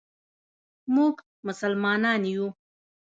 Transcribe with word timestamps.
مونږ 0.93 1.15
مسلمانان 1.47 2.21
یو. 2.33 2.47